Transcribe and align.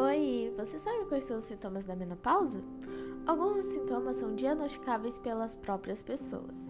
Oi, 0.00 0.54
você 0.56 0.78
sabe 0.78 1.06
quais 1.06 1.24
são 1.24 1.38
os 1.38 1.44
sintomas 1.44 1.84
da 1.84 1.96
menopausa? 1.96 2.62
Alguns 3.26 3.56
dos 3.56 3.72
sintomas 3.72 4.14
são 4.14 4.36
diagnosticáveis 4.36 5.18
pelas 5.18 5.56
próprias 5.56 6.04
pessoas. 6.04 6.68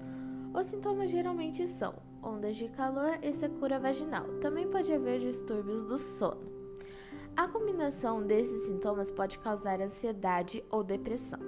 Os 0.55 0.65
sintomas 0.65 1.11
geralmente 1.11 1.69
são 1.69 1.93
ondas 2.23 2.57
de 2.57 2.71
calor 2.71 3.19
e 3.21 3.35
secura 3.35 3.79
vaginal. 3.79 4.25
Também 4.41 4.67
pode 4.67 4.91
haver 4.91 5.21
distúrbios 5.21 5.85
do 5.85 5.99
sono. 5.99 6.41
A 7.37 7.47
combinação 7.47 8.27
desses 8.27 8.63
sintomas 8.63 9.11
pode 9.11 9.39
causar 9.41 9.79
ansiedade 9.83 10.65
ou 10.71 10.83
depressão. 10.83 11.39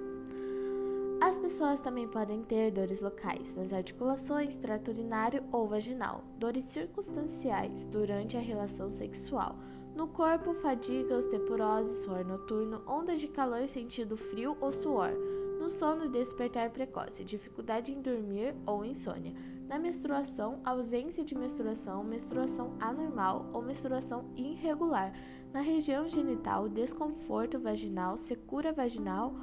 As 1.19 1.39
pessoas 1.39 1.81
também 1.81 2.07
podem 2.07 2.43
ter 2.43 2.73
dores 2.73 3.01
locais 3.01 3.55
nas 3.55 3.73
articulações, 3.73 4.55
trato 4.55 4.91
urinário 4.91 5.43
ou 5.51 5.67
vaginal, 5.67 6.25
dores 6.37 6.67
circunstanciais 6.67 7.87
durante 7.87 8.37
a 8.37 8.41
relação 8.41 8.91
sexual 8.91 9.57
no 9.95 10.07
corpo, 10.07 10.55
fadiga, 10.55 11.17
osteoporose, 11.17 12.05
suor 12.05 12.25
noturno, 12.25 12.83
ondas 12.87 13.21
de 13.21 13.29
calor 13.29 13.67
sentido 13.69 14.17
frio 14.17 14.57
ou 14.61 14.73
suor. 14.73 15.11
No 15.59 15.69
sono, 15.69 16.09
despertar 16.09 16.71
precoce, 16.71 17.25
dificuldade 17.25 17.93
em 17.93 18.01
dormir 18.01 18.55
ou 18.65 18.85
insônia. 18.85 19.35
Na 19.69 19.79
menstruação, 19.79 20.61
ausência 20.65 21.25
de 21.25 21.35
menstruação, 21.35 22.03
menstruação 22.03 22.75
anormal 22.81 23.51
ou 23.53 23.63
menstruação 23.63 24.25
irregular. 24.37 25.13
Na 25.53 25.61
região 25.61 26.09
genital, 26.09 26.69
desconforto 26.69 27.59
vaginal, 27.59 28.17
secura 28.17 28.73
vaginal 28.73 29.35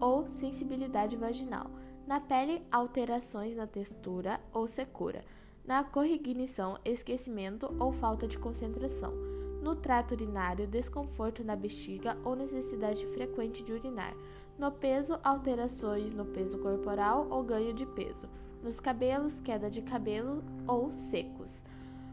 ou 0.00 0.26
sensibilidade 0.30 1.16
vaginal. 1.16 1.70
Na 2.06 2.20
pele, 2.20 2.62
alterações 2.70 3.56
na 3.56 3.66
textura 3.66 4.40
ou 4.52 4.66
secura. 4.66 5.24
Na 5.64 5.82
corrignição, 5.82 6.78
esquecimento 6.84 7.74
ou 7.78 7.92
falta 7.92 8.26
de 8.26 8.38
concentração 8.38 9.45
no 9.66 9.74
trato 9.74 10.12
urinário, 10.12 10.64
desconforto 10.64 11.42
na 11.42 11.56
bexiga 11.56 12.16
ou 12.24 12.36
necessidade 12.36 13.04
frequente 13.08 13.64
de 13.64 13.72
urinar. 13.72 14.14
No 14.56 14.70
peso, 14.70 15.18
alterações 15.24 16.14
no 16.14 16.24
peso 16.24 16.56
corporal 16.58 17.26
ou 17.28 17.42
ganho 17.42 17.74
de 17.74 17.84
peso. 17.84 18.28
Nos 18.62 18.78
cabelos, 18.78 19.40
queda 19.40 19.68
de 19.68 19.82
cabelo 19.82 20.44
ou 20.68 20.92
secos. 20.92 21.64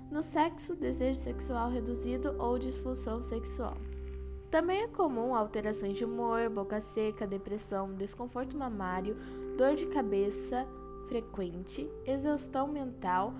No 0.09 0.23
sexo, 0.23 0.75
desejo 0.75 1.19
sexual 1.19 1.69
reduzido 1.69 2.35
ou 2.39 2.57
disfunção 2.57 3.21
sexual. 3.21 3.77
Também 4.49 4.81
é 4.81 4.87
comum 4.87 5.35
alterações 5.35 5.95
de 5.95 6.05
humor, 6.05 6.49
boca 6.49 6.81
seca, 6.81 7.27
depressão, 7.27 7.93
desconforto 7.93 8.57
mamário, 8.57 9.15
dor 9.57 9.75
de 9.75 9.85
cabeça 9.85 10.65
frequente, 11.07 11.87
exaustão 12.03 12.67
mental, 12.67 13.31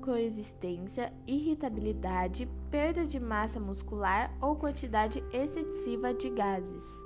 coexistência, 0.00 1.12
irritabilidade, 1.26 2.48
perda 2.70 3.06
de 3.06 3.20
massa 3.20 3.60
muscular 3.60 4.34
ou 4.40 4.56
quantidade 4.56 5.22
excessiva 5.32 6.12
de 6.12 6.30
gases. 6.30 6.99